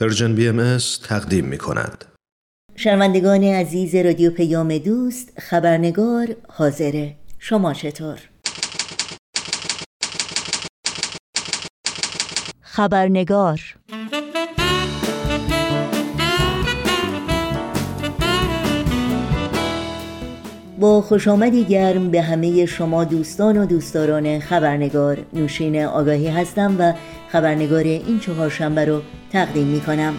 [0.00, 0.78] Persian BMS
[1.08, 2.04] تقدیم می کند.
[2.76, 8.18] شنوندگان عزیز رادیو پیام دوست خبرنگار حاضره شما چطور؟
[12.60, 13.60] خبرنگار
[20.80, 26.92] با خوش آمدی گرم به همه شما دوستان و دوستداران خبرنگار نوشین آگاهی هستم و
[27.32, 29.02] خبرنگار این چهارشنبه رو
[29.32, 30.14] تقدیم می کنم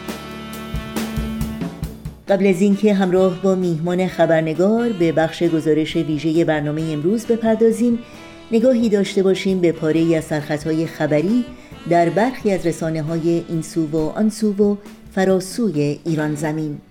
[2.30, 8.00] قبل از اینکه همراه با میهمان خبرنگار به بخش گزارش ویژه برنامه امروز بپردازیم
[8.52, 11.46] نگاهی داشته باشیم به پاره از سرخطهای خبری
[11.90, 14.76] در برخی از رسانه های این سو و آن سو و
[15.12, 16.82] فراسوی ایران زمین.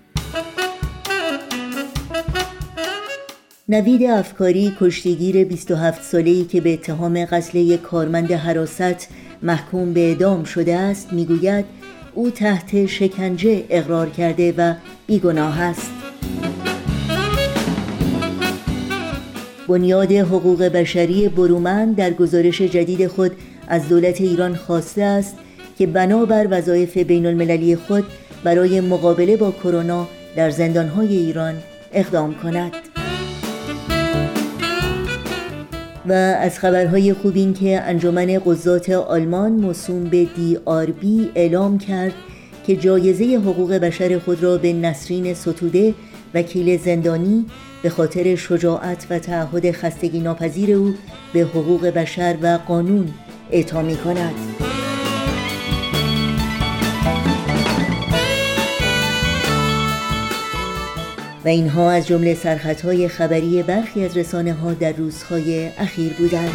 [3.70, 9.08] نوید افکاری کشتیگیر 27 ساله‌ای که به اتهام قتل یک کارمند حراست
[9.42, 11.64] محکوم به اعدام شده است می‌گوید
[12.14, 14.74] او تحت شکنجه اقرار کرده و
[15.06, 15.90] بیگناه است.
[19.68, 23.32] بنیاد حقوق بشری برومند در گزارش جدید خود
[23.68, 25.36] از دولت ایران خواسته است
[25.78, 28.04] که بنابر وظایف بین المللی خود
[28.44, 31.54] برای مقابله با کرونا در زندانهای ایران
[31.92, 32.72] اقدام کند.
[36.08, 41.78] و از خبرهای خوب این که انجمن قضات آلمان موسوم به دی آر بی اعلام
[41.78, 42.12] کرد
[42.66, 45.94] که جایزه حقوق بشر خود را به نسرین ستوده
[46.34, 47.46] وکیل زندانی
[47.82, 50.94] به خاطر شجاعت و تعهد خستگی ناپذیر او
[51.32, 53.08] به حقوق بشر و قانون
[53.50, 54.67] اعطا می کند.
[61.48, 66.52] اینها از جمله سرخطهای خبری برخی از رسانه ها در روزهای اخیر بودند.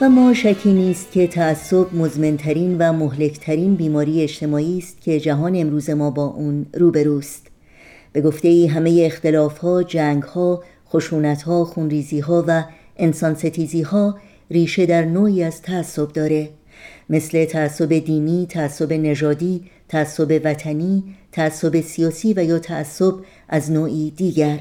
[0.00, 5.90] و ما شکی نیست که تعصب مزمنترین و مهلکترین بیماری اجتماعی است که جهان امروز
[5.90, 7.46] ما با اون روبروست
[8.12, 12.64] به گفته ای همه اختلاف ها، جنگ ها، خشونت ها، خونریزی ها و
[12.96, 14.16] انسان ستیزی ها
[14.50, 16.48] ریشه در نوعی از تعصب داره.
[17.10, 23.14] مثل تعصب دینی، تعصب نژادی، تعصب وطنی، تعصب سیاسی و یا تعصب
[23.48, 24.58] از نوعی دیگر.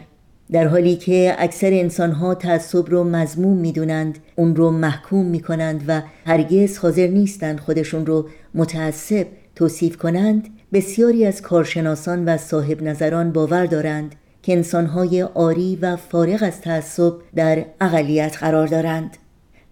[0.51, 6.78] در حالی که اکثر انسانها تعصب رو مزموم می‌دونند اون رو محکوم می‌کنند و هرگز
[6.78, 14.16] حاضر نیستند خودشون رو متعصب توصیف کنند بسیاری از کارشناسان و صاحب نظران باور دارند
[14.44, 19.18] که انسانهای آری و فارغ از تعصب در اقلیت قرار دارند.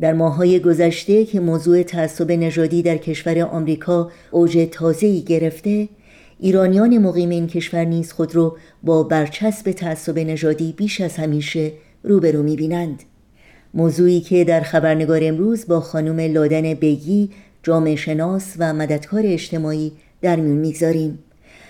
[0.03, 5.89] در ماهای گذشته که موضوع تعصب نژادی در کشور آمریکا اوج تازه‌ای گرفته
[6.39, 11.71] ایرانیان مقیم این کشور نیز خود را با برچسب تعصب نژادی بیش از همیشه
[12.03, 13.03] روبرو می‌بینند.
[13.73, 17.29] موضوعی که در خبرنگار امروز با خانم لادن بگی
[17.63, 19.91] جامعه شناس و مددکار اجتماعی
[20.21, 21.19] در میون می‌گذاریم.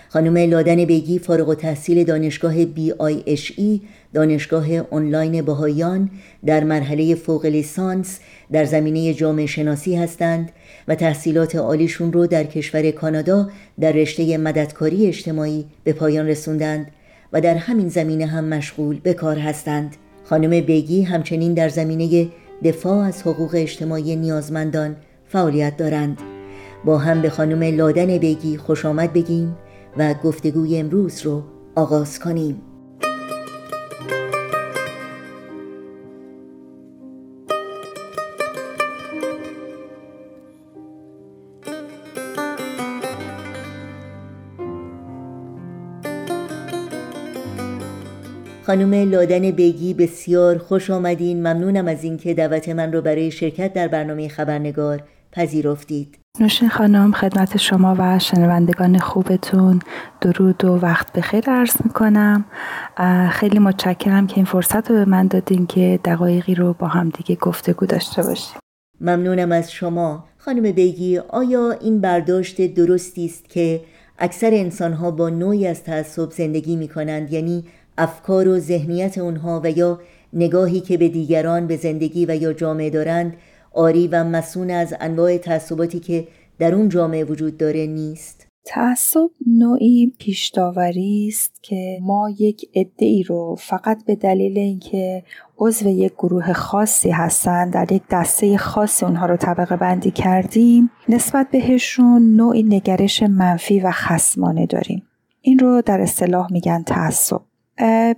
[0.08, 2.54] خانم لادن بگی فارغ و تحصیل دانشگاه
[3.56, 3.80] ای
[4.14, 6.10] دانشگاه آنلاین بهایان
[6.46, 8.18] در مرحله فوق لیسانس
[8.52, 10.52] در زمینه جامعه شناسی هستند
[10.88, 13.48] و تحصیلات عالیشون رو در کشور کانادا
[13.80, 16.90] در رشته مددکاری اجتماعی به پایان رسوندند
[17.32, 19.96] و در همین زمینه هم مشغول به کار هستند.
[20.24, 22.28] خانم بگی همچنین در زمینه
[22.64, 24.96] دفاع از حقوق اجتماعی نیازمندان
[25.28, 26.18] فعالیت دارند.
[26.84, 29.56] با هم به خانم لادن بگی خوش آمد بگیم
[29.96, 31.42] و گفتگوی امروز رو
[31.74, 32.73] آغاز کنیم.
[48.66, 51.38] خانم لادن بگی بسیار خوش آمدین.
[51.38, 55.02] ممنونم از اینکه دعوت من رو برای شرکت در برنامه خبرنگار
[55.32, 56.18] پذیرفتید.
[56.40, 59.80] نوشین خانم خدمت شما و شنوندگان خوبتون.
[60.20, 62.44] درود و وقت بخیر عرض می‌کنم.
[63.30, 67.34] خیلی متشکرم که این فرصت رو به من دادین که دقایقی رو با هم دیگه
[67.40, 68.56] گفتگو داشته باشیم.
[69.00, 70.24] ممنونم از شما.
[70.38, 73.80] خانم بگی آیا این برداشت درستی است که
[74.18, 77.64] اکثر انسانها با نوعی از تعصب زندگی می کنند یعنی
[77.98, 80.00] افکار و ذهنیت اونها و یا
[80.32, 83.36] نگاهی که به دیگران به زندگی و یا جامعه دارند
[83.72, 88.46] آری و مسون از انواع تعصباتی که در اون جامعه وجود داره نیست.
[88.66, 95.22] تعصب نوعی پیشداوری است که ما یک عده ای رو فقط به دلیل اینکه
[95.58, 101.50] عضو یک گروه خاصی هستند در یک دسته خاصی اونها رو طبقه بندی کردیم نسبت
[101.50, 105.02] بهشون نوعی نگرش منفی و خسمانه داریم.
[105.40, 107.40] این رو در اصطلاح میگن تعصب.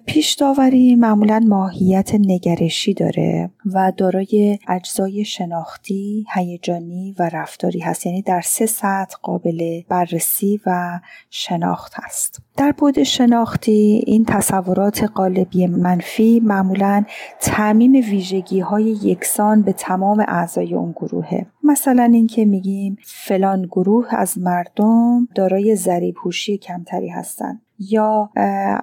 [0.06, 8.06] پیش داوری معمولا ماهیت نگرشی داره و دارای اجزای شناختی، هیجانی و رفتاری هست.
[8.06, 11.00] یعنی در سه سطح قابل بررسی و
[11.30, 12.42] شناخت هست.
[12.56, 17.04] در بود شناختی این تصورات قالبی منفی معمولا
[17.40, 21.46] تعمیم ویژگی های یکسان به تمام اعضای اون گروهه.
[21.64, 26.16] مثلا اینکه میگیم فلان گروه از مردم دارای ذریب
[26.62, 28.30] کمتری هستند یا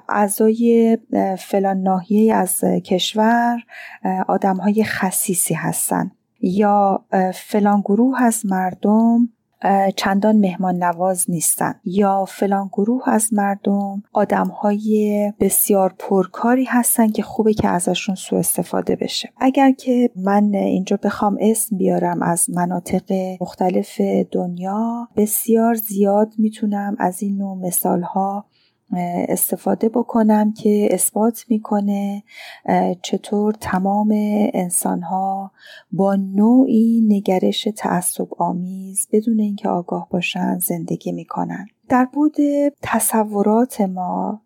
[0.09, 0.97] اعضای
[1.39, 3.59] فلان ناحیه از کشور
[4.27, 6.11] آدم های خصیصی هستند
[6.41, 9.29] یا فلان گروه از مردم
[9.95, 11.75] چندان مهمان نواز نیستن.
[11.85, 18.39] یا فلان گروه از مردم آدم های بسیار پرکاری هستن که خوبه که ازشون سوء
[18.39, 19.29] استفاده بشه.
[19.37, 24.01] اگر که من اینجا بخوام اسم بیارم از مناطق مختلف
[24.31, 28.45] دنیا بسیار زیاد می‌تونم از این نوع مثال ها
[29.27, 32.23] استفاده بکنم که اثبات می‌کنه
[33.01, 34.09] چطور تمام
[34.53, 35.51] انسان ها
[35.91, 41.65] با نوعی نگرش تعصب آمیز بدون اینکه آگاه باشن زندگی می‌کنن.
[41.89, 42.35] در بود
[42.81, 44.41] تصورات ما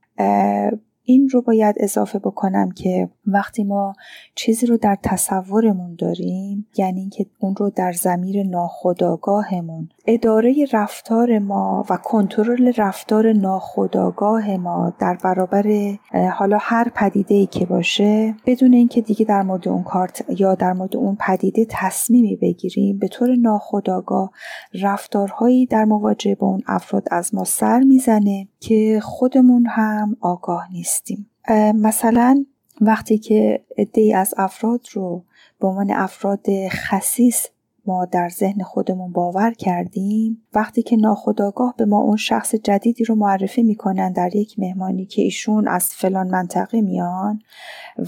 [1.09, 3.93] این رو باید اضافه بکنم که وقتی ما
[4.35, 11.85] چیزی رو در تصورمون داریم یعنی اینکه اون رو در زمیر ناخودآگاهمون اداره رفتار ما
[11.89, 15.97] و کنترل رفتار ناخودآگاه ما در برابر
[16.33, 20.73] حالا هر پدیده ای که باشه بدون اینکه دیگه در مورد اون کارت یا در
[20.73, 24.31] مورد اون پدیده تصمیمی بگیریم به طور ناخودآگاه
[24.73, 30.67] رفتارهایی در مواجهه با اون افراد از ما سر می‌زنه که خودمون هم آگاه
[30.97, 31.29] نیستیم
[31.75, 32.45] مثلا
[32.81, 35.23] وقتی که عدهای از افراد رو
[35.59, 37.45] به عنوان افراد خصیص
[37.85, 43.15] ما در ذهن خودمون باور کردیم وقتی که ناخداگاه به ما اون شخص جدیدی رو
[43.15, 47.41] معرفی می‌کنن در یک مهمانی که ایشون از فلان منطقه میان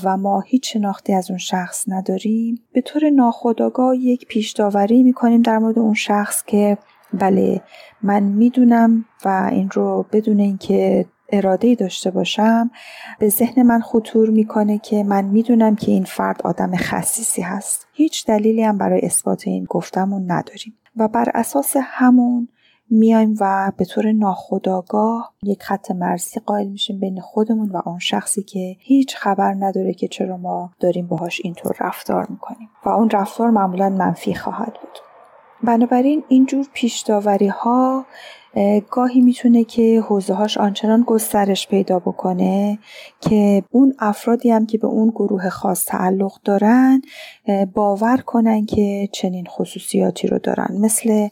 [0.04, 5.42] و ما هیچ شناختی از اون شخص نداریم به طور ناخداگاه یک پیش داوری می‌کنیم
[5.42, 6.78] در مورد اون شخص که
[7.14, 7.62] بله
[8.04, 12.72] من می‌دونم و این رو بدون اینکه اراده داشته باشم
[13.20, 17.88] به ذهن من خطور می‌کنه که من می‌دونم که این فرد آدم خصیصی هست.
[17.94, 20.74] هیچ دلیلی هم برای اثبات این گفتمون نداریم.
[20.98, 22.48] و بر اساس همون
[22.92, 28.44] میایم و به طور ناخودآگاه یک خط مرزی قائل میشیم بین خودمون و اون شخصی
[28.44, 32.70] که هیچ خبر نداره که چرا ما داریم باهاش اینطور رفتار می‌کنیم.
[32.86, 35.00] و اون رفتار معمولا منفی خواهد بود.
[35.64, 38.06] بنابراین اینجور پیشداوری ها
[38.90, 42.80] گاهی می‌تونه که حوزه هاش آنچنان گسترش پیدا بکنه
[43.22, 47.02] که اون افرادی هم که به اون گروه خاص تعلق دارن
[47.74, 50.68] باور کنن که چنین خصوصیاتی رو دارن.
[50.80, 51.28] مثل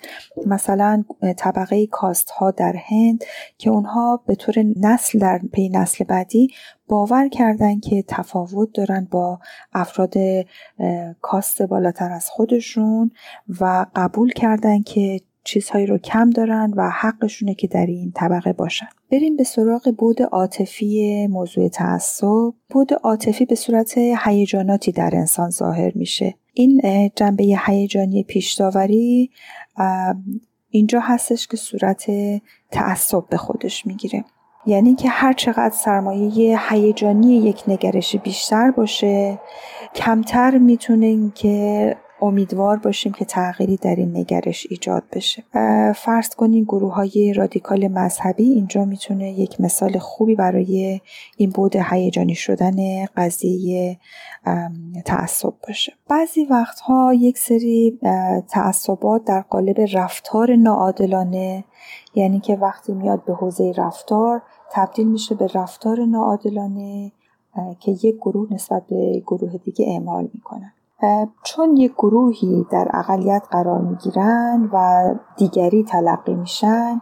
[0.45, 1.03] مثلا
[1.37, 3.23] طبقه کاست ها در هند
[3.57, 6.49] که اونها به طور نسل در پی نسل بعدی
[6.87, 9.39] باور کردن که تفاوت دارن با
[9.73, 10.13] افراد
[11.21, 13.11] کاست بالاتر از خودشون
[13.59, 18.88] و قبول کردن که چیزهایی رو کم دارن و حقشونه که در این طبقه باشن.
[19.11, 22.53] بریم به سراغ بود عاطفی موضوع تعصب.
[22.69, 26.35] بود عاطفی به صورت هیجاناتی در انسان ظاهر میشه.
[26.53, 26.81] این
[27.15, 29.29] جنبه هیجانی پیشداوری
[30.69, 32.11] اینجا هستش که صورت
[32.71, 34.25] تعصب به خودش می‌گیره.
[34.65, 39.39] یعنی که هر چقدر سرمایه هیجانی یک نگرش بیشتر باشه
[39.95, 45.44] کمتر می‌تونه که امیدوار باشیم که تغییری در این نگرش ایجاد بشه.
[45.95, 51.02] فرض کنین گروه های رادیکال مذهبی اینجا می‌تونه یک مثال خوبی برای
[51.38, 54.00] این بود هیجانی شدن قضیه
[55.06, 55.94] تعصب باشه.
[56.09, 58.00] بعضی وقتها یک سری
[58.50, 61.64] تعصبات در قالب رفتار ناعادلانه
[62.16, 67.12] یعنی که وقتی میاد به حوزه رفتار تبدیل میشه به رفتار ناعادلانه
[67.80, 70.74] که یک گروه نسبت به گروه دیگه اعمال می‌کنن
[71.44, 75.06] چون یک گروهی در اقلیت قرار می‌گیرن و
[75.37, 77.01] دیگری تلقی میشن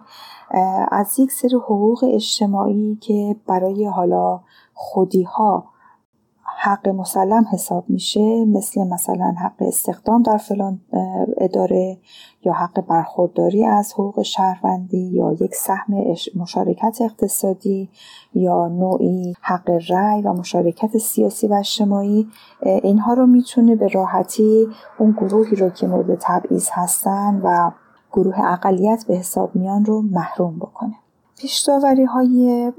[0.91, 4.39] از یک سری حقوق اجتماعی که برای حالا
[4.73, 5.74] خودی ها
[6.57, 10.79] حق مسلم حساب میشه مثل مثلا حق استخدام در فلان
[11.37, 11.97] اداره
[12.45, 15.93] یا حق برخورداری از حقوق شهروندی یا یک سهم
[16.35, 17.89] مشارکت اقتصادی
[18.33, 22.27] یا نوعی حق رأی و مشارکت سیاسی و اجتماعی
[22.63, 24.67] اینها رو می‌تونه به راحتی
[24.99, 27.71] اون گروهی رو که مورد تبعیض هستن و
[28.13, 30.95] گروه اقلیت به حساب میان رو محروم بکنه.
[31.37, 32.71] پیشتاوری های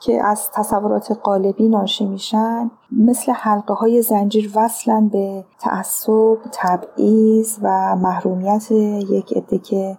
[0.00, 7.96] که از تصورات قالبی ناشی میشن مثل حلقه های زنجیر وصلن به تعصب، تبعیض و
[7.96, 9.98] محرومیت یک عده که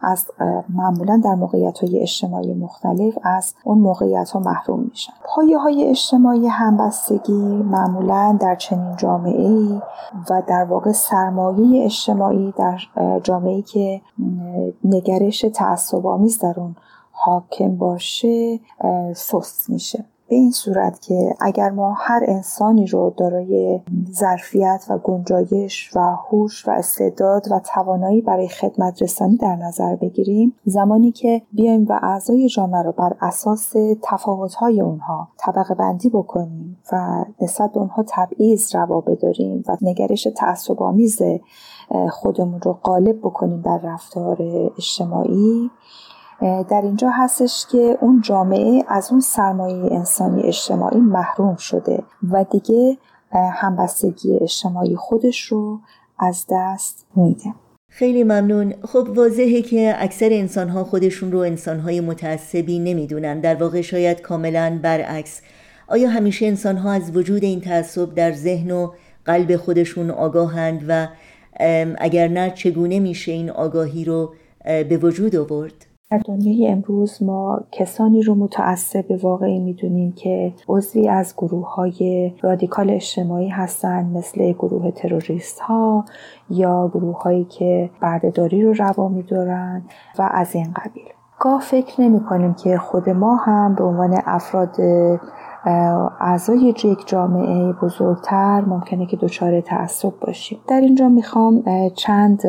[0.00, 0.26] از
[0.68, 5.12] معمولا در موقعیت های اجتماعی مختلف از اون موقعیت ها محروم میشن.
[5.24, 9.80] پایه های اجتماعی همبستگی معمولا در چنین جامعه ای
[10.30, 12.78] و در واقع سرمایه اجتماعی در
[13.22, 14.00] جامعه که
[14.84, 16.76] نگرش تعصب آمیز در اون
[17.16, 18.60] حاکم باشه
[19.14, 20.04] سست میشه.
[20.28, 23.80] به این صورت که اگر ما هر انسانی رو دارای
[24.10, 30.54] ظرفیت و گنجایش و هوش و استعداد و توانایی برای خدمت رسانی در نظر بگیریم
[30.64, 37.24] زمانی که بیایم و اعضای جامعه رو بر اساس تفاوت‌های اونها طبقه بندی بکنیم و
[37.40, 41.22] نسبت به اونها تبعیض روا بداریم و نگرش تعصب آمیز
[42.10, 44.36] خودمون رو غالب بکنیم در رفتار
[44.78, 45.70] اجتماعی
[46.40, 52.02] در اینجا هستش که اون جامعه از اون سرمایه انسانی اجتماعی محروم شده
[52.32, 52.98] و دیگه
[53.32, 55.80] همبستگی اجتماعی خودش رو
[56.18, 57.54] از دست میده.
[57.90, 58.74] خیلی ممنون.
[58.84, 63.40] خب واضحه که اکثر انسانها خودشون رو انسانهای متعصبی نمی‌دونن.
[63.40, 65.40] در واقع شاید کاملا برعکس.
[65.88, 68.90] آیا همیشه انسانها از وجود این تعصب در ذهن و
[69.24, 71.08] قلب خودشون آگاهند و
[71.98, 78.22] اگر نه چگونه میشه این آگاهی رو به وجود آورد؟ در دنیای امروز ما کسانی
[78.22, 85.60] رو متعصب واقعی می‌دونیم که عضوی از گروه های رادیکال اجتماعی هستند مثل گروه تروریست
[85.60, 86.04] ها
[86.50, 89.82] یا گروه هایی که بردهداری رو روا میدارن
[90.18, 91.04] و از این قبیل.
[91.38, 94.76] گاه فکر نمی کنیم که خود ما هم به عنوان افراد
[96.20, 100.58] اعضای یک جامعه بزرگتر ممکنه که دچار تعصب باشیم.
[100.68, 101.62] در اینجا می‌خوام
[101.94, 102.42] چند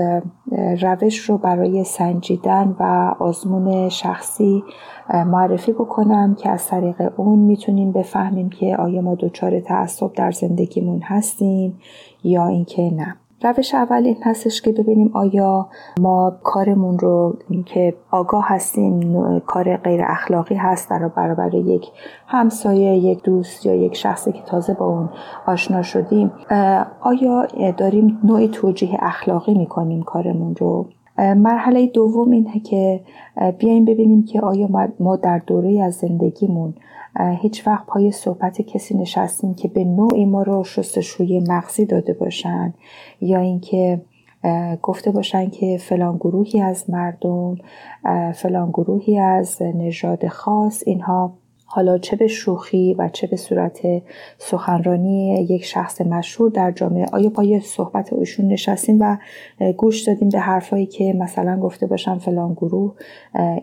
[0.81, 4.63] روش رو برای سنجیدن و آزمون شخصی
[5.13, 11.01] معرفی بکنم که از طریق اون می‌تونیم بفهمیم که آیا ما دچار تعصب در زندگیمون
[11.03, 11.79] هستیم
[12.24, 13.15] یا اینکه نه.
[13.41, 20.01] روش اول این هستش که ببینیم آیا ما کارمون رو که آگاه هستیم کار غیر
[20.03, 21.88] اخلاقی هست در برابر یک
[22.27, 25.10] همسایه یک دوست یا یک شخصی که تازه با اون
[25.46, 26.32] آشنا شدیم
[27.01, 33.01] آیا داریم نوع توجیه اخلاقی می‌کنیم کارمون رو؟ مرحله دوم اینه که
[33.60, 36.74] بیایم ببینیم که آیا ما در دوره از زندگیمون
[37.19, 42.74] هیچ وقت پای صحبت کسی نشستیم که به نوعی ما رو شستشوی مغزی داده باشن
[43.21, 44.01] یا اینکه
[44.81, 47.57] گفته باشن که فلان گروهی از مردم
[48.33, 51.33] فلان گروهی از نژاد خاص اینها
[51.69, 53.79] حالا چه به شوخی و چه به صورت
[54.38, 57.05] سخنرانی یک شخص مشهور در جامعه.
[57.12, 59.17] آیا پای صحبت ایشون نشستیم و
[59.77, 62.93] گوش دادیم به حرفایی که مثلا گفته باشن فلان گروه؟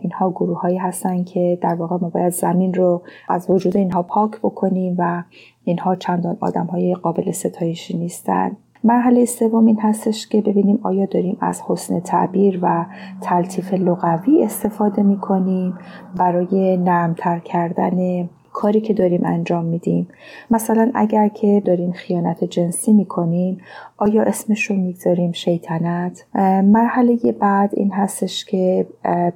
[0.00, 4.30] اینها گروه هایی هستن که در واقع ما باید زمین رو از وجود اینها پاک
[4.38, 5.23] بکنیم و
[5.64, 11.36] اینها چندان آدم های قابل ستایشی نیستند مرحله سوم این هستش که ببینیم آیا داریم
[11.40, 12.86] از حسن تعبیر و
[13.20, 15.78] تلطیف لغوی استفاده می کنیم
[16.16, 20.08] برای نرمتر کردن کاری که داریم انجام میدیم.
[20.50, 23.58] مثلا اگر که داریم خیانت جنسی می‌کنیم
[23.96, 26.26] آیا اسمش رو می‌گذاریم شیطنت؟
[26.64, 28.87] مرحله بعد این هستش که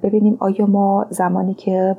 [0.02, 1.96] ببینیم آیا ما زمانی که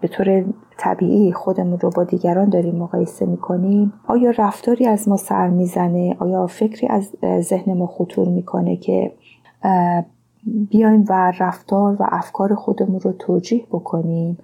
[0.00, 0.44] به طور
[0.78, 6.46] طبیعی خودمون رو با دیگران داریم مقایسه می‌کنیم آیا رفتاری از ما سر می‌زنه؟ آیا
[6.46, 9.12] فکری از ذهن ما خطور می‌کنه که
[10.70, 14.38] بیایم و رفتار و افکار خودمون رو توجیه بکنیم؟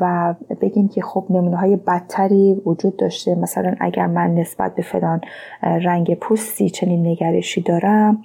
[0.00, 3.34] و بگیم که خب نمونه های بدتری وجود داشته.
[3.34, 5.20] مثلا اگر من نسبت به فلان
[5.62, 8.18] رنگ پوستی چنین نگرشی دارم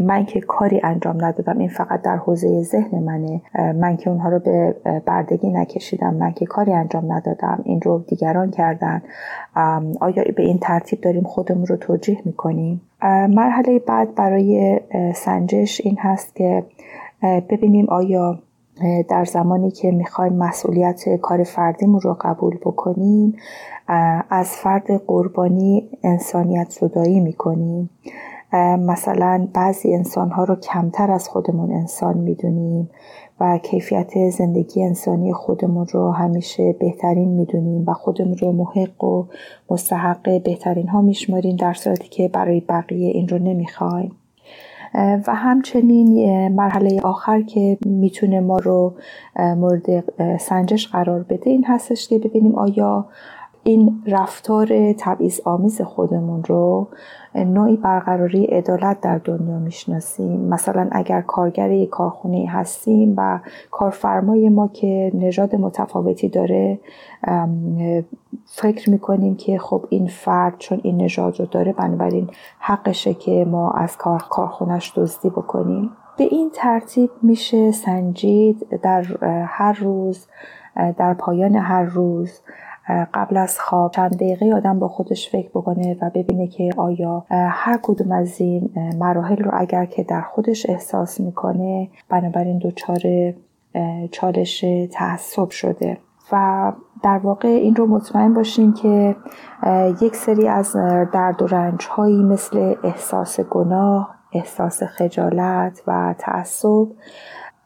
[0.00, 3.40] من که کاری انجام ندادم این فقط در حوزه ذهن منه.
[3.72, 4.74] من که اونها رو به
[5.06, 9.02] بردگی نکشیدم من که کاری انجام ندادم این رو دیگران کردن.
[10.00, 12.80] آیا به این ترتیب داریم خودمون رو توجیه می‌کنیم؟
[13.28, 14.80] مرحله بعد برای
[15.14, 16.62] سنجش این هست که
[17.22, 18.38] ببینیم آیا
[19.08, 23.36] در زمانی که می‌خوایم مسئولیت کار فردیمون رو قبول بکنیم
[24.30, 27.90] از فرد قربانی انسانیت زدایی می‌کنیم.
[28.78, 32.90] مثلا بعضی انسانها رو کمتر از خودمون انسان می‌دونیم
[33.40, 39.24] و کیفیت زندگی انسانی خودمون رو همیشه بهترین می‌دونیم و خودمون رو محق و
[39.70, 44.12] مستحق بهترین ها میشماریم در صورتی که برای بقیه این رو نمی‌خوایم.
[44.94, 48.94] و همچنین مرحله آخر که می‌تونه ما رو
[49.38, 50.04] مورد
[50.38, 53.06] سنجش قرار بده این هستش که ببینیم آیا
[53.62, 56.88] این رفتار تبعیض آمیز خودمون رو
[57.34, 60.40] نوعی برقراری عدالت در دنیا می‌شناسیم.
[60.40, 63.40] مثلا اگر کارگر یک کارخونه هستیم و
[63.70, 66.80] کارفرمای ما که نژاد متفاوتی داره
[68.46, 73.70] فکر می‌کنیم که خب این فرد چون این نژاد رو داره بنابراین حقشه که ما
[73.70, 75.90] از کار کارخونش دزدی بکنیم.
[76.16, 79.02] به این ترتیب میشه سنجید در
[79.46, 80.26] هر روز
[80.96, 82.40] در پایان هر روز
[83.14, 87.78] قبل از خواب چند دقیقه آدم با خودش فکر بکنه و ببینه که آیا هر
[87.82, 93.00] کدوم از این مراحل رو اگر که در خودش احساس می‌کنه بنابراین دچار
[94.10, 95.98] چالش تعصب شده.
[96.32, 99.16] و در واقع این رو مطمئن باشین که
[100.00, 100.76] یک سری از
[101.12, 106.86] درد و رنج هایی مثل احساس گناه، احساس خجالت و تعصب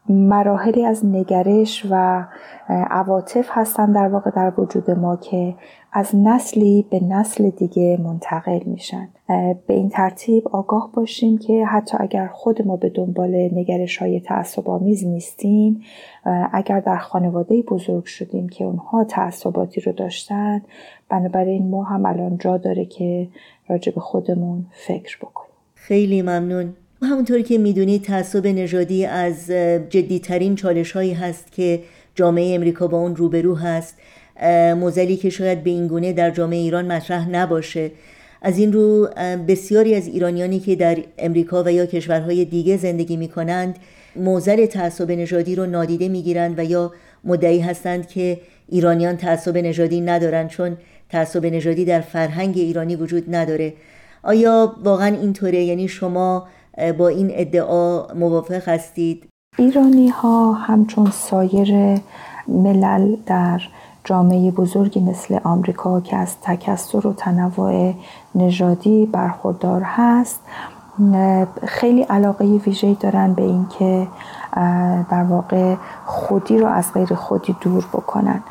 [0.09, 2.25] مراحلی از نگرش و
[2.69, 5.55] عواطف هستن در واقع در وجود ما که
[5.93, 9.09] از نسلی به نسل دیگه منتقل میشن.
[9.67, 14.71] به این ترتیب آگاه باشیم که حتی اگر خود ما به دنبال نگرش های تعصب
[14.71, 15.83] آمیز نیستیم
[16.53, 20.63] اگر در خانواده بزرگ شدیم که اونها تعصباتی رو داشتن
[21.09, 23.29] بنابراین ما هم الان جا داره که
[23.69, 25.51] راجع به خودمون فکر بکنیم.
[25.75, 26.75] خیلی ممنون.
[27.05, 29.51] همونطوری که می‌دونید تعصب نژادی از
[29.91, 31.83] جدیترین چالش هایی هست که
[32.15, 33.97] جامعه امریکا با اون روبرو هست.
[34.77, 37.91] موزلی که شاید به این گونه در جامعه ایران مطرح نباشه.
[38.43, 39.09] از این رو
[39.49, 43.79] بسیاری از ایرانیانی که در امریکا و یا کشورهای دیگه زندگی می کنند
[44.17, 46.93] موزل تعصب نژادی رو نادیده می گیرند و یا
[47.25, 50.77] مدعی هستند که ایرانیان تعصب نژادی ندارند چون
[51.09, 53.73] تعصب نژادی در فرهنگ ایرانی وجود نداره.
[54.23, 56.49] آیا واقعا اینطوره؟ یعنی شما
[56.99, 59.29] با این ادعا موافق هستید؟
[59.59, 62.01] ایرانی ها همچون سایر
[62.49, 63.61] ملل در
[64.05, 67.95] جامعه بزرگی مثل آمریکا که از تکسر و تنوع
[68.35, 70.41] نژادی برخوردار هست
[71.67, 74.09] خیلی علاقه ویژه‌ای دارن به اینکه
[75.11, 75.77] در واقع
[76.07, 78.43] خودی رو از غیر خودی دور بکنن.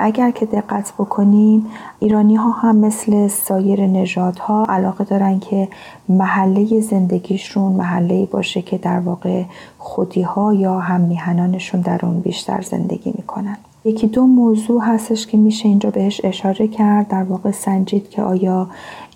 [0.00, 1.66] اگر که دقت بکنیم
[1.98, 5.68] ایرانی ها هم مثل سایر نژادها علاقه دارن که
[6.08, 9.42] محله زندگیشون محله باشه که در واقع
[9.78, 13.56] خودی ها یا هم میهنانشون در اون بیشتر زندگی می‌کنن.
[13.84, 18.68] یکی دو موضوع هستش که میشه اینجا بهش اشاره کرد در واقع سنجید که آیا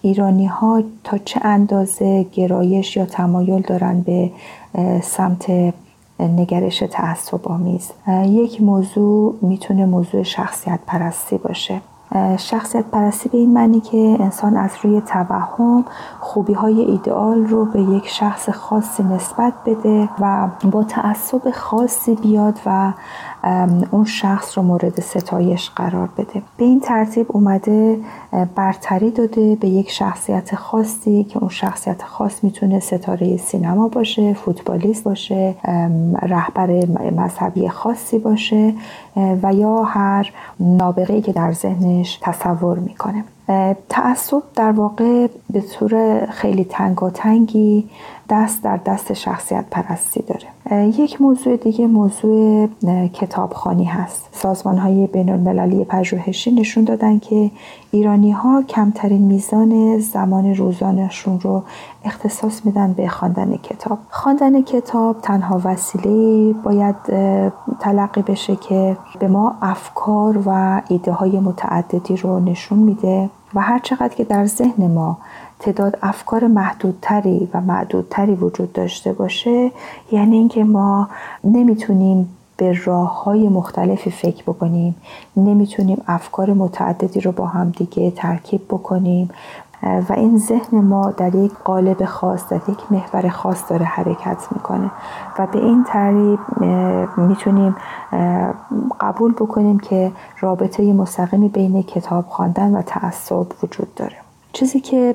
[0.02, 4.30] ایرانی ها تا چه اندازه گرایش یا تمایل دارن به
[5.02, 5.74] سمت
[6.20, 7.92] نگرش تعصب آمیز
[8.26, 11.81] یک موضوع می‌تونه موضوع شخصیت پرستی باشه.
[12.38, 15.85] شخصیت پرستی به این معنی که انسان از روی توهم
[16.20, 22.59] خوبی های ایدئال رو به یک شخص خاصی نسبت بده و با تعصب خاصی بیاد
[22.66, 22.92] و
[23.90, 26.42] اون شخص رو مورد ستایش قرار بده.
[26.57, 27.98] به این ترتیب اومده
[28.55, 35.05] برتری داده به یک شخصیت خاصی که اون شخصیت خاص می‌تونه ستاره سینما باشه فوتبالیست
[35.05, 35.55] باشه
[36.22, 38.74] رهبر مذهبی خاصی باشه
[39.16, 43.24] و یا هر نابغه‌ای که در ذهنش تصور می‌کنه.
[43.88, 46.64] تعصب در واقع به طور خیلی
[47.14, 47.88] تنگی
[48.31, 50.46] دست در دست شخصیت پرستی داره.
[50.70, 52.68] یک موضوع دیگه موضوع
[53.12, 54.28] کتابخانی هست.
[54.33, 57.50] سازمان های بین المللی پژوهشی نشون دادن که
[57.90, 61.62] ایرانی ها کمترین میزان زمان روزانشون رو
[62.04, 63.98] اختصاص میدن به خواندن کتاب.
[64.11, 66.96] خواندن کتاب تنها وسیله باید
[67.81, 73.78] تلقی بشه که به ما افکار و ایده های متعددی رو نشون میده و هر
[73.78, 75.18] چقدر که در ذهن ما
[75.59, 79.71] تعداد افکار محدودتری و معدودتری وجود داشته باشه
[80.12, 81.09] یعنی اینکه ما
[81.44, 84.94] نمی‌تونیم به راه های مختلفی فکر بکنیم
[85.37, 89.31] نمی‌تونیم افکار متعددی رو با هم دیگه ترکیب بکنیم
[89.83, 94.90] و این ذهن ما در یک قالب خاص در یک محور خاص داره حرکت می‌کنه
[95.38, 96.40] و به این طریق
[97.16, 97.77] می‌تونیم
[99.01, 104.27] قبول بکنیم که رابطه مستقیمی بین کتاب خواندن و تعصب وجود داره.
[104.52, 105.14] چیزی که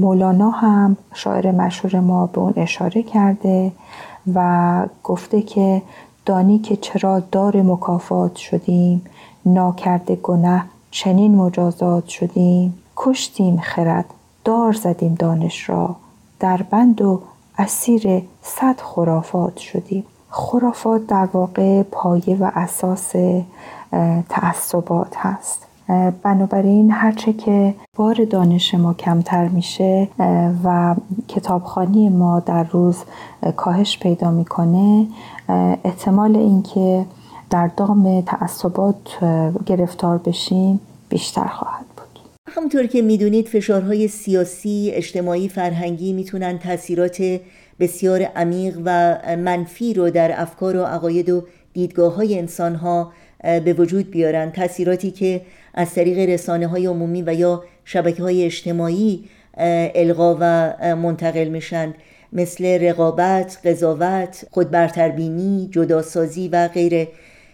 [0.00, 3.72] مولانا هم شاعر مشهور ما به اون اشاره کرده
[4.34, 5.82] و گفته که
[6.26, 9.02] دانی که چرا دار مکافات شدیم
[9.46, 12.74] ناکرده گنه چنین مجازات شدیم.
[12.96, 14.04] کشتیم خرد
[14.44, 15.96] دار زدیم دانش را
[16.40, 17.22] در بند و
[17.58, 20.04] اسیر صد خرافات شدیم.
[20.30, 23.12] خرافات در واقع پایه و اساس
[24.28, 25.66] تعصبات هست.
[26.22, 30.08] بنابراین هرچه که بار دانش ما کمتر میشه
[30.64, 30.94] و
[31.28, 32.96] کتابخانی ما در روز
[33.56, 35.06] کاهش پیدا می‌کنه
[35.84, 37.04] احتمال اینکه
[37.50, 39.24] در دام تعصبات
[39.66, 42.20] گرفتار بشیم بیشتر خواهد بود.
[42.48, 47.40] همونطور که می‌دونید فشارهای سیاسی، اجتماعی، فرهنگی می‌تونن تاثیرات
[47.80, 51.42] بسیار عمیق و منفی رو در افکار و عقاید و
[51.72, 54.50] دیدگاه های انسان ها به وجود بیارن.
[54.50, 55.40] تاثیراتی که
[55.74, 59.24] از طریق رسانه های عمومی و یا شبکه های اجتماعی
[59.94, 61.94] القا و منتقل میشن.
[62.32, 67.08] مثل رقابت، قضاوت، خودبرتربینی، جداسازی و غیره.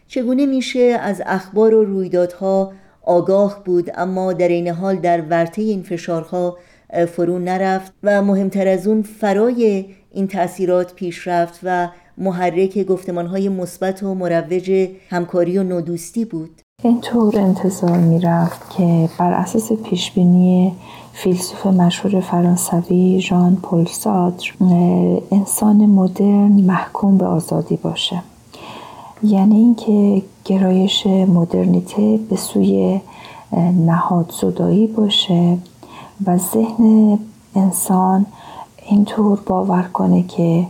[0.09, 5.83] چگونه میشه از اخبار و رویدادها آگاه بود اما در این حال در ورطه این
[5.83, 6.59] فشارها
[7.09, 14.03] فرو نرفت و مهمتر از اون فرای این تاثیرات پیش رفت و محرک گفتمانهای مثبت
[14.03, 16.61] و مروج همکاری و نودوستی بود.
[16.83, 20.73] اینطور انتظار می‌رفت که بر اساس پیشبینی
[21.13, 24.45] فیلسوف مشهور فرانسوی ژان پل سادر
[25.31, 28.23] انسان مدرن محکوم به آزادی باشه.
[29.23, 33.01] یعنی اینکه گرایش مدرنیته به سوی
[33.87, 35.59] نهاد زدایی باشه
[36.27, 37.19] و ذهن
[37.55, 38.27] انسان
[38.87, 40.67] اینطور باور کنه که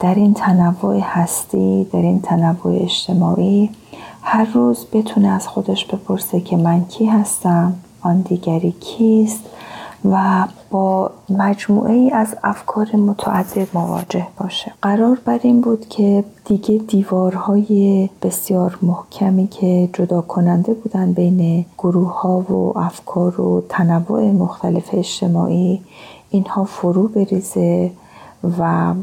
[0.00, 3.70] در این تنوع هستی در این تنوع اجتماعی
[4.22, 9.44] هر روز بتونه از خودش بپرسه که من کی هستم آن دیگری کیست
[10.04, 14.72] و با مجموعه ای از افکار متعدد مواجه باشه.
[14.82, 22.20] قرار بر این بود که دیگه دیوارهای بسیار محکمی که جدا کننده بودن بین گروه
[22.20, 25.80] ها و افکار و تنوع مختلف اجتماعی
[26.30, 27.90] اینها فرو بریزه
[28.58, 28.94] و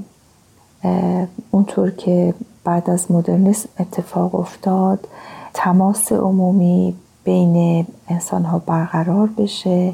[1.51, 5.07] اونطور که بعد از مدرنیسم اتفاق افتاد
[5.53, 9.93] تماس عمومی بین انسان ها برقرار بشه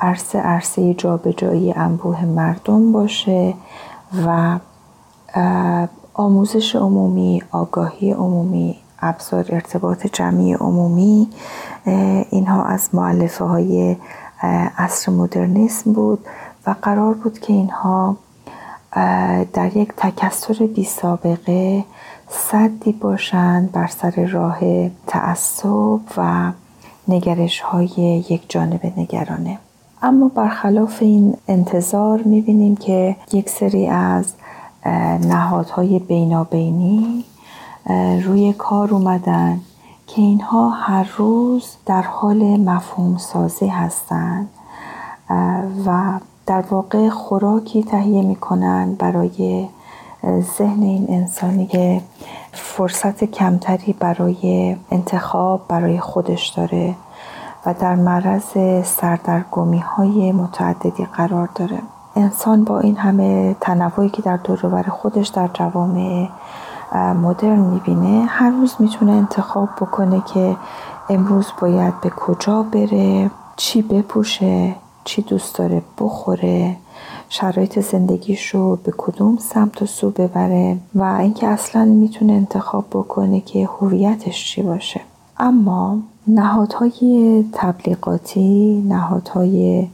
[0.00, 3.54] عرصه عرصه جابجایی انبوه مردم باشه
[4.26, 4.58] و
[6.14, 11.28] آموزش عمومی آگاهی عمومی ابزار ارتباط جمعی عمومی
[12.30, 13.96] اینها از معلفه های
[14.78, 16.26] عصر مدرنیسم بود
[16.66, 18.16] و قرار بود که اینها
[19.52, 21.84] در یک تکسر بی سابقه
[22.28, 26.52] صدی باشند بر سر راه تعصب و
[27.08, 29.58] نگرش های یک جانب نگرانه.
[30.02, 34.32] اما برخلاف این انتظار می‌بینیم که یک سری از
[35.20, 37.24] نهادهای بینابینی
[38.24, 39.60] روی کار اومدن
[40.06, 44.48] که اینها هر روز در حال مفهوم سازی هستند
[45.86, 46.20] و
[46.50, 49.68] در واقع خوراکی تهیه می‌کنن برای
[50.58, 52.00] ذهن این انسانی که
[52.52, 56.94] فرصت کمتری برای انتخاب برای خودش داره
[57.66, 58.44] و در معرض
[58.84, 61.78] سردرگمی های متعددی قرار داره.
[62.16, 66.28] انسان با این همه تنوعی که در دور خودش در جوامع
[66.94, 70.56] مدرن می‌بینه هر روز می‌تونه انتخاب بکنه که
[71.10, 74.74] امروز باید به کجا بره چی بپوشه.
[75.04, 76.76] چی دوست داره بخوره
[77.28, 83.40] شرایط زندگیش رو به کدوم سمت و سو ببره و اینکه اصلا می‌تونه انتخاب بکنه
[83.40, 85.00] که هویتش چی باشه.
[85.38, 89.88] اما نهادهای تبلیغاتی نهادهای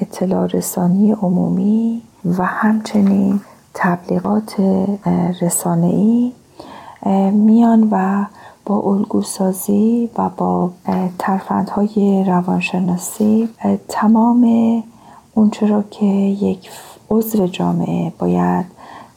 [0.00, 3.40] اطلاع رسانی عمومی و همچنین
[3.74, 4.56] تبلیغات
[5.42, 6.32] رسانه‌ای
[7.32, 8.24] میان و
[8.66, 10.70] با الگوسازی و با
[11.18, 13.48] ترفندهای روانشناسی
[13.88, 14.44] تمام
[15.34, 16.70] اونچه را که یک
[17.10, 18.66] عضو جامعه باید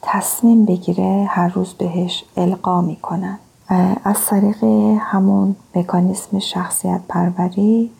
[0.02, 3.38] تصمیم بگیره هر روز بهش القا می‌کنن.
[4.04, 4.64] از طریق
[5.00, 7.90] همون مکانیسم شخصیت پروری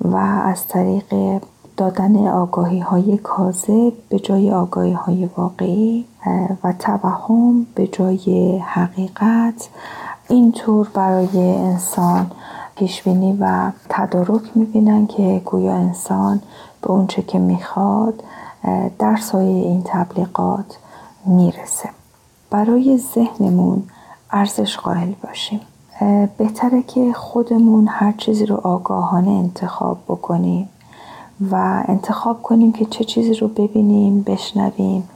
[0.00, 1.40] و از طریق
[1.76, 6.04] دادن آگاهی های کاذب به جای آگاهی های واقعی
[6.64, 9.68] و توهم به جای حقیقت
[10.28, 12.30] اینطور برای انسان
[12.76, 16.40] پیشبینی و تدارک می‌بینن که گویا انسان
[16.82, 18.22] به اونچه که می‌خواد
[18.98, 20.78] در سایه این تبلیغات
[21.26, 21.88] می‌رسه.
[22.50, 23.82] برای ذهنمون
[24.30, 25.60] ارزش قائل باشیم.
[26.38, 30.68] بهتره که خودمون هر چیزی رو آگاهانه انتخاب بکنیم
[31.50, 35.08] و انتخاب کنیم که چه چیزی رو ببینیم بشنویم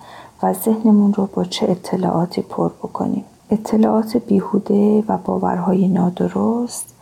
[0.43, 3.25] و ذهنمون رو با چه اطلاعاتی پر بکنیم.
[3.53, 6.95] اطلاعات بیهوده و باورهای نادرست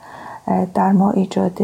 [0.75, 1.59] در ما ایجاد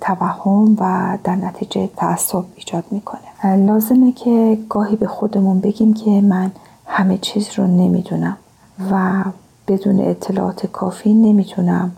[0.00, 3.56] توهم و در نتیجه تعصب ایجاد می‌کنه.
[3.56, 6.52] لازمه که گاهی به خودمون بگیم که من
[6.86, 8.36] همه چیز رو نمی‌دونم
[8.90, 9.24] و
[9.68, 11.92] بدون اطلاعات کافی نمی‌تونم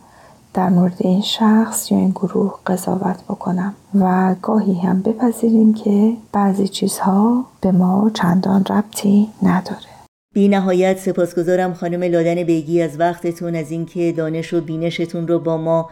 [0.54, 6.68] در مورد این شخص یا این گروه قضاوت بکنم و گاهی هم بپذیریم که بعضی
[6.68, 9.99] چیزها به ما چندان ربطی نداره.
[10.34, 15.56] بی نهایت سپاسگزارم خانم لادن بیگی از وقتتون از اینکه دانش و بینشتون رو با
[15.56, 15.90] ما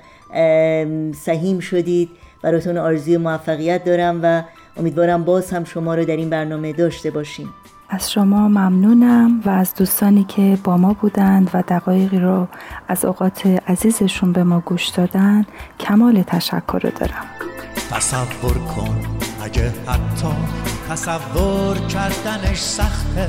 [1.12, 2.10] سهیم شدید.
[2.42, 4.42] براتون آرزوی موفقیت دارم و
[4.76, 7.48] امیدوارم باز هم شما رو در این برنامه داشته باشیم.
[7.88, 12.48] از شما ممنونم و از دوستانی که با ما بودند و دقایقی رو
[12.88, 15.46] از اوقات عزیزشون به ما گوش دادن
[15.80, 17.26] کمال تشکر رو دارم.
[17.90, 18.96] تصور کن
[19.42, 20.28] اگه حتی
[20.90, 23.28] تصور کردنش سخته.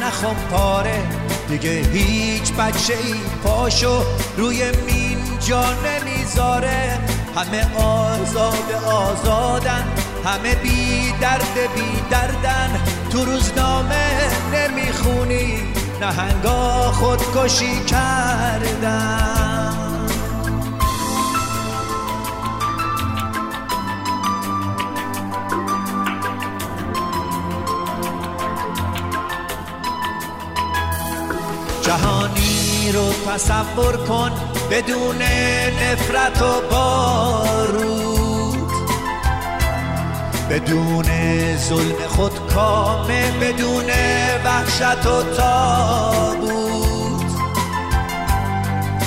[0.00, 1.02] نه پاره.
[1.48, 4.02] دیگه هیچ بچه ای پاشو
[4.36, 6.98] روی مین جا نمی‌ذاره.
[7.36, 9.84] همه آزاد آزادن
[10.24, 12.80] همه بی درد بی دردن.
[13.10, 14.10] تو روزنامه
[14.52, 15.58] نمی‌خونی
[16.00, 19.97] نهنگا خودکشی کردن.
[31.88, 34.30] جهانی رو تصور کن
[34.70, 35.22] بدون
[35.82, 37.88] نفرت و بارود.
[40.50, 41.06] بدون
[41.56, 43.90] ظلم خود کامه بدون
[44.44, 47.24] وحشت و تابود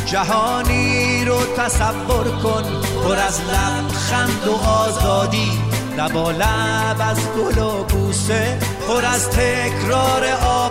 [0.06, 2.64] جهانی رو تصور کن
[3.04, 5.52] پر از لبخند و آزادی.
[5.98, 10.71] لبا لب از گل و بوسه پر از تکرار آبادی